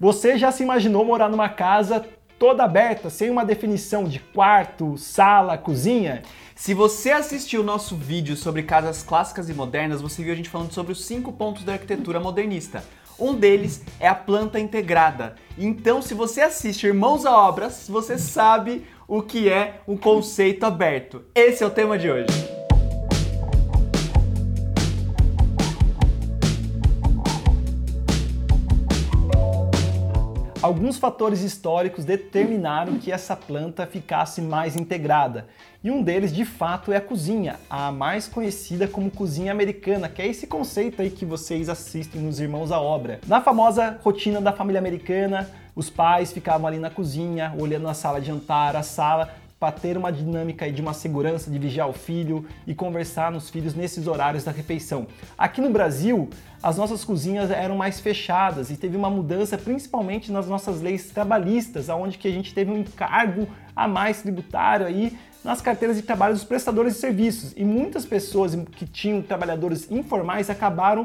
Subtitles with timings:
[0.00, 2.06] Você já se imaginou morar numa casa
[2.38, 6.22] toda aberta, sem uma definição de quarto, sala, cozinha?
[6.54, 10.48] Se você assistiu o nosso vídeo sobre casas clássicas e modernas, você viu a gente
[10.48, 12.84] falando sobre os cinco pontos da arquitetura modernista.
[13.18, 15.34] Um deles é a planta integrada.
[15.58, 21.24] Então, se você assiste Irmãos à Obras, você sabe o que é um conceito aberto.
[21.34, 22.57] Esse é o tema de hoje.
[30.60, 35.46] Alguns fatores históricos determinaram que essa planta ficasse mais integrada.
[35.84, 40.20] E um deles, de fato, é a cozinha, a mais conhecida como cozinha americana, que
[40.20, 43.20] é esse conceito aí que vocês assistem nos Irmãos à Obra.
[43.28, 48.20] Na famosa rotina da família americana, os pais ficavam ali na cozinha, olhando a sala
[48.20, 52.46] de jantar, a sala, para ter uma dinâmica de uma segurança de vigiar o filho
[52.66, 55.06] e conversar nos filhos nesses horários da refeição.
[55.36, 56.28] Aqui no Brasil,
[56.62, 61.88] as nossas cozinhas eram mais fechadas e teve uma mudança principalmente nas nossas leis trabalhistas,
[61.88, 66.34] onde que a gente teve um encargo a mais tributário aí nas carteiras de trabalho
[66.34, 67.52] dos prestadores de serviços.
[67.56, 71.04] E muitas pessoas que tinham trabalhadores informais acabaram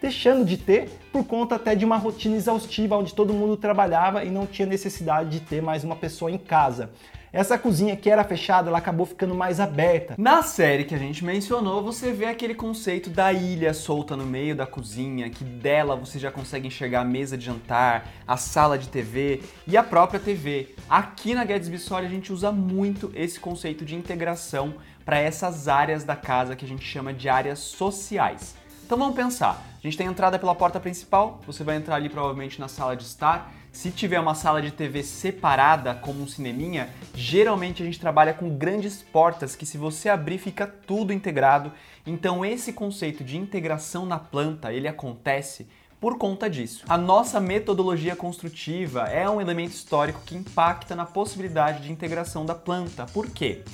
[0.00, 4.30] deixando de ter por conta até de uma rotina exaustiva onde todo mundo trabalhava e
[4.30, 6.90] não tinha necessidade de ter mais uma pessoa em casa.
[7.34, 10.14] Essa cozinha que era fechada, ela acabou ficando mais aberta.
[10.16, 14.54] Na série que a gente mencionou, você vê aquele conceito da ilha solta no meio
[14.54, 18.88] da cozinha, que dela você já consegue enxergar a mesa de jantar, a sala de
[18.88, 20.76] TV e a própria TV.
[20.88, 24.72] Aqui na Guedes Bissoli a gente usa muito esse conceito de integração
[25.04, 28.54] para essas áreas da casa que a gente chama de áreas sociais.
[28.94, 29.60] Então vamos pensar.
[29.76, 33.02] A gente tem entrada pela porta principal, você vai entrar ali provavelmente na sala de
[33.02, 38.32] estar se tiver uma sala de TV separada, como um cineminha, geralmente a gente trabalha
[38.32, 41.72] com grandes portas que se você abrir fica tudo integrado.
[42.06, 45.66] Então esse conceito de integração na planta, ele acontece
[46.00, 46.84] por conta disso.
[46.88, 52.54] A nossa metodologia construtiva é um elemento histórico que impacta na possibilidade de integração da
[52.54, 53.06] planta.
[53.06, 53.64] Por quê?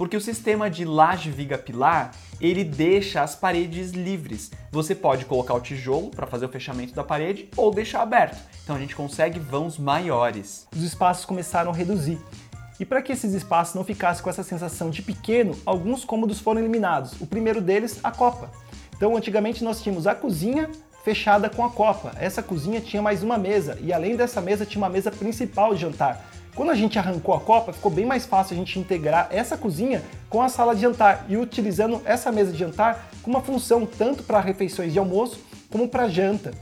[0.00, 4.50] Porque o sistema de laje viga pilar ele deixa as paredes livres.
[4.72, 8.38] Você pode colocar o tijolo para fazer o fechamento da parede ou deixar aberto.
[8.64, 10.66] Então a gente consegue vãos maiores.
[10.74, 12.18] Os espaços começaram a reduzir.
[12.80, 16.60] E para que esses espaços não ficassem com essa sensação de pequeno, alguns cômodos foram
[16.60, 17.20] eliminados.
[17.20, 18.50] O primeiro deles, a copa.
[18.96, 20.70] Então, antigamente nós tínhamos a cozinha
[21.04, 22.12] fechada com a copa.
[22.18, 25.82] Essa cozinha tinha mais uma mesa e além dessa mesa tinha uma mesa principal de
[25.82, 26.24] jantar.
[26.54, 30.02] Quando a gente arrancou a copa, ficou bem mais fácil a gente integrar essa cozinha
[30.28, 34.22] com a sala de jantar e utilizando essa mesa de jantar com uma função tanto
[34.22, 35.40] para refeições de almoço
[35.70, 36.52] como para janta.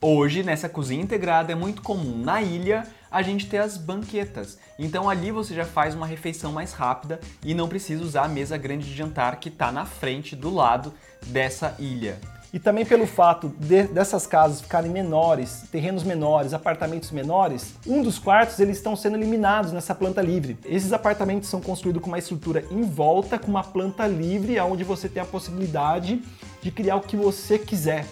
[0.00, 4.58] Hoje, nessa cozinha integrada, é muito comum na ilha a gente ter as banquetas.
[4.78, 8.56] Então ali você já faz uma refeição mais rápida e não precisa usar a mesa
[8.56, 10.94] grande de jantar que está na frente do lado
[11.26, 12.18] dessa ilha
[12.52, 18.18] e também pelo fato de, dessas casas ficarem menores, terrenos menores, apartamentos menores, um dos
[18.18, 20.58] quartos eles estão sendo eliminados nessa planta livre.
[20.64, 25.08] Esses apartamentos são construídos com uma estrutura em volta, com uma planta livre, onde você
[25.08, 26.22] tem a possibilidade
[26.60, 28.04] de criar o que você quiser.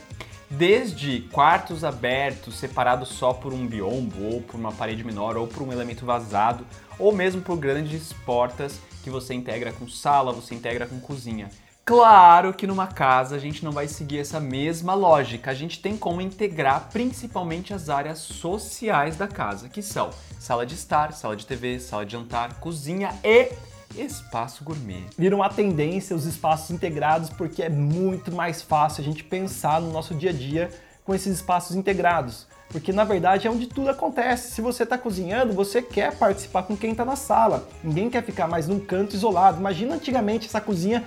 [0.51, 5.63] Desde quartos abertos, separados só por um biombo, ou por uma parede menor, ou por
[5.63, 6.65] um elemento vazado,
[6.99, 11.51] ou mesmo por grandes portas que você integra com sala, você integra com cozinha.
[11.89, 15.51] Claro que numa casa a gente não vai seguir essa mesma lógica.
[15.51, 20.75] A gente tem como integrar principalmente as áreas sociais da casa, que são sala de
[20.75, 23.53] estar, sala de TV, sala de jantar, cozinha e
[23.97, 25.05] espaço gourmet.
[25.17, 29.91] Viram uma tendência os espaços integrados porque é muito mais fácil a gente pensar no
[29.91, 30.71] nosso dia a dia
[31.07, 32.47] com esses espaços integrados.
[32.69, 34.51] Porque na verdade é onde tudo acontece.
[34.51, 37.67] Se você está cozinhando, você quer participar com quem está na sala.
[37.83, 39.59] Ninguém quer ficar mais num canto isolado.
[39.59, 41.03] Imagina antigamente essa cozinha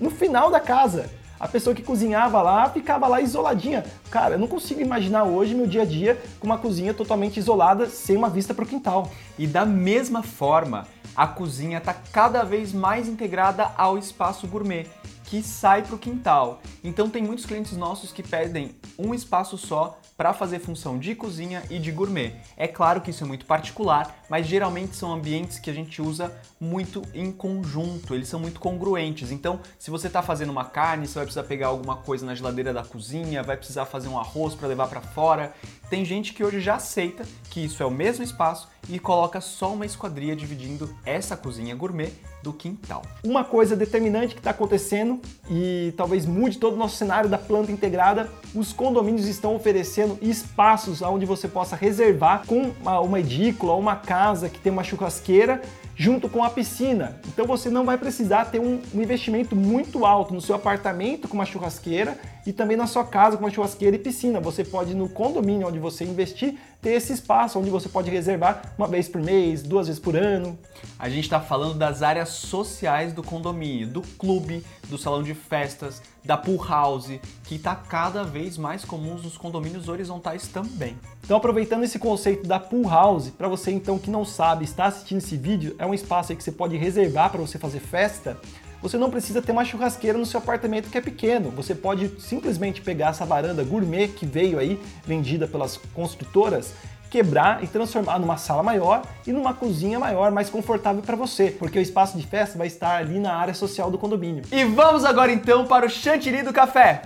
[0.00, 1.10] no final da casa.
[1.38, 3.84] A pessoa que cozinhava lá ficava lá isoladinha.
[4.10, 7.88] Cara, eu não consigo imaginar hoje meu dia a dia com uma cozinha totalmente isolada,
[7.88, 9.10] sem uma vista para o quintal.
[9.36, 10.86] E da mesma forma,
[11.16, 14.86] a cozinha está cada vez mais integrada ao espaço gourmet,
[15.32, 16.60] que sai para o quintal.
[16.84, 21.62] Então tem muitos clientes nossos que pedem um espaço só para fazer função de cozinha
[21.70, 22.34] e de gourmet.
[22.54, 26.30] É claro que isso é muito particular, mas geralmente são ambientes que a gente usa
[26.60, 29.30] muito em conjunto, eles são muito congruentes.
[29.30, 32.74] Então, se você está fazendo uma carne, você vai precisar pegar alguma coisa na geladeira
[32.74, 35.54] da cozinha, vai precisar fazer um arroz para levar para fora.
[35.88, 39.72] Tem gente que hoje já aceita que isso é o mesmo espaço e coloca só
[39.72, 42.12] uma esquadria dividindo essa cozinha gourmet
[42.42, 43.02] do quintal.
[43.24, 47.70] Uma coisa determinante que está acontecendo e talvez mude todo o nosso cenário da planta
[47.70, 52.72] integrada, os condomínios estão oferecendo espaços onde você possa reservar com
[53.04, 55.62] uma edícula uma casa que tem uma churrasqueira
[55.94, 57.20] junto com a piscina.
[57.28, 61.44] Então você não vai precisar ter um, investimento muito alto no seu apartamento com uma
[61.44, 64.40] churrasqueira e também na sua casa com uma churrasqueira e piscina.
[64.40, 68.88] Você pode no condomínio onde você investir ter esse espaço onde você pode reservar uma
[68.88, 70.58] vez por mês, duas vezes por ano.
[70.98, 76.02] A gente está falando das áreas sociais do condomínio, do clube, do salão de festas,
[76.24, 80.96] da pool house, que está cada vez mais comum nos condomínios horizontais também.
[81.24, 85.18] Então, aproveitando esse conceito da pool house, para você então que não sabe, está assistindo
[85.18, 88.36] esse vídeo, é um espaço aí que você pode reservar para você fazer festa.
[88.82, 91.50] Você não precisa ter uma churrasqueira no seu apartamento que é pequeno.
[91.50, 96.74] Você pode simplesmente pegar essa varanda gourmet que veio aí, vendida pelas construtoras,
[97.08, 101.78] quebrar e transformar numa sala maior e numa cozinha maior, mais confortável para você, porque
[101.78, 104.42] o espaço de festa vai estar ali na área social do condomínio.
[104.50, 107.02] E vamos agora então para o chantilly do café.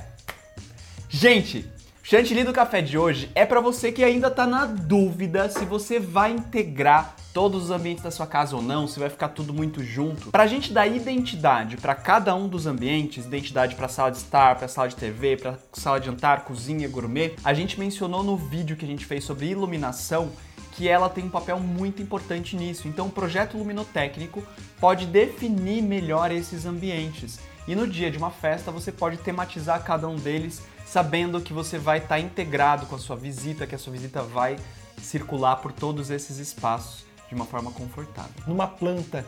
[1.08, 1.70] Gente,
[2.08, 5.98] Chantilly do café de hoje é para você que ainda está na dúvida se você
[5.98, 9.84] vai integrar todos os ambientes da sua casa ou não, se vai ficar tudo muito
[9.84, 10.30] junto.
[10.30, 14.56] Para a gente dar identidade para cada um dos ambientes, identidade para sala de estar,
[14.56, 18.74] para sala de TV, para sala de jantar, cozinha, gourmet, a gente mencionou no vídeo
[18.74, 20.32] que a gente fez sobre iluminação
[20.72, 22.88] que ela tem um papel muito importante nisso.
[22.88, 24.42] Então, o projeto luminotécnico
[24.80, 27.38] pode definir melhor esses ambientes.
[27.68, 31.78] E no dia de uma festa, você pode tematizar cada um deles sabendo que você
[31.78, 34.56] vai estar tá integrado com a sua visita, que a sua visita vai
[35.02, 38.42] circular por todos esses espaços de uma forma confortável.
[38.46, 39.26] Numa planta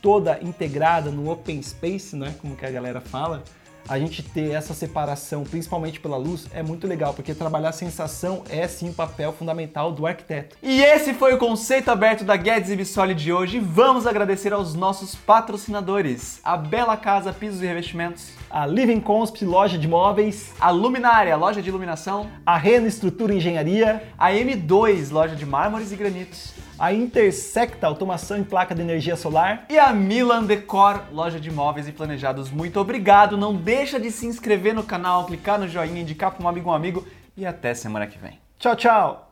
[0.00, 3.42] toda integrada no open space, né, como que a galera fala,
[3.88, 8.42] a gente ter essa separação, principalmente pela luz, é muito legal, porque trabalhar a sensação
[8.48, 10.56] é sim o papel fundamental do arquiteto.
[10.62, 13.58] E esse foi o conceito aberto da Guedes e Bissoli de hoje.
[13.58, 19.76] Vamos agradecer aos nossos patrocinadores: a Bela Casa Pisos e Revestimentos, a Living Consp Loja
[19.76, 25.36] de Móveis, a Luminária Loja de Iluminação, a Rena Estrutura e Engenharia, a M2 Loja
[25.36, 30.44] de Mármores e Granitos a Intersecta Automação em Placa de Energia Solar e a Milan
[30.44, 32.50] Decor, loja de móveis e planejados.
[32.50, 36.48] Muito obrigado, não deixa de se inscrever no canal, clicar no joinha, indicar para um
[36.48, 37.06] amigo um amigo
[37.36, 38.38] e até semana que vem.
[38.58, 39.23] Tchau, tchau!